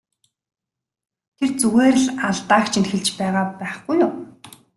Тэр 1.37 1.51
зүгээр 1.59 1.95
л 2.05 2.07
алдааг 2.27 2.65
чинь 2.71 2.89
хэлж 2.89 3.07
байгаа 3.19 3.45
байхгүй 3.59 3.95
юу! 4.07 4.13